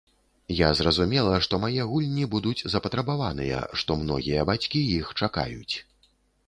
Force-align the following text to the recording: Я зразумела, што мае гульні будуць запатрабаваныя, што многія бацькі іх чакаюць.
Я 0.59 0.69
зразумела, 0.79 1.33
што 1.47 1.59
мае 1.65 1.85
гульні 1.91 2.25
будуць 2.37 2.65
запатрабаваныя, 2.77 3.61
што 3.83 4.01
многія 4.07 4.49
бацькі 4.53 4.85
іх 4.97 5.15
чакаюць. 5.23 5.75